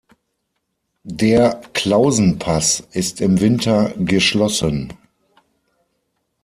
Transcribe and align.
Der 1.03 1.61
Klausenpass 1.73 2.81
ist 2.91 3.21
im 3.21 3.39
Winter 3.39 3.93
geschlossen. 3.99 4.93